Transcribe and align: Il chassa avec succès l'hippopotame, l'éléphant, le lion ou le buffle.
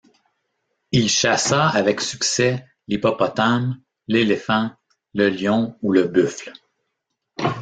Il 0.91 1.09
chassa 1.11 1.67
avec 1.69 2.01
succès 2.01 2.65
l'hippopotame, 2.87 3.79
l'éléphant, 4.07 4.71
le 5.13 5.29
lion 5.29 5.77
ou 5.83 5.91
le 5.93 6.05
buffle. 6.07 6.53